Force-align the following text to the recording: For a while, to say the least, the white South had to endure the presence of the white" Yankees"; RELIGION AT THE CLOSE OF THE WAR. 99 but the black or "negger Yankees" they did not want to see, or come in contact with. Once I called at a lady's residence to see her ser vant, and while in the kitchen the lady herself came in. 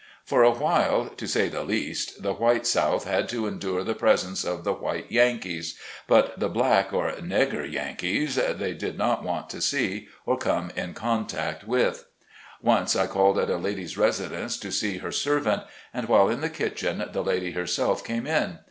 For 0.25 0.41
a 0.41 0.49
while, 0.49 1.09
to 1.09 1.27
say 1.27 1.47
the 1.47 1.61
least, 1.63 2.23
the 2.23 2.33
white 2.33 2.65
South 2.65 3.03
had 3.05 3.29
to 3.29 3.45
endure 3.45 3.83
the 3.83 3.93
presence 3.93 4.43
of 4.43 4.63
the 4.63 4.73
white" 4.73 5.05
Yankees"; 5.11 5.77
RELIGION 6.09 6.31
AT 6.31 6.39
THE 6.39 6.45
CLOSE 6.49 6.49
OF 6.49 6.53
THE 6.55 6.59
WAR. 6.59 6.73
99 6.73 6.87
but 6.87 6.97
the 7.19 7.21
black 7.21 7.21
or 7.21 7.21
"negger 7.63 7.71
Yankees" 7.71 8.35
they 8.57 8.73
did 8.73 8.97
not 8.97 9.23
want 9.23 9.51
to 9.51 9.61
see, 9.61 10.07
or 10.25 10.39
come 10.39 10.71
in 10.75 10.95
contact 10.95 11.65
with. 11.67 12.05
Once 12.63 12.95
I 12.95 13.05
called 13.05 13.37
at 13.37 13.51
a 13.51 13.57
lady's 13.57 13.95
residence 13.95 14.57
to 14.57 14.71
see 14.71 14.97
her 14.97 15.11
ser 15.11 15.37
vant, 15.39 15.65
and 15.93 16.07
while 16.07 16.29
in 16.29 16.41
the 16.41 16.49
kitchen 16.49 17.07
the 17.13 17.23
lady 17.23 17.51
herself 17.51 18.03
came 18.03 18.25
in. 18.25 18.57